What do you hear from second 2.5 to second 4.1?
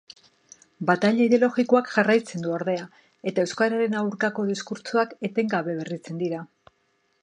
ordea, eta euskararen